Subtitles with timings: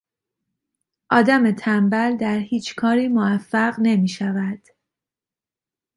[1.09, 4.61] آدم تنبل در هیچ کاری موفق نمیشود.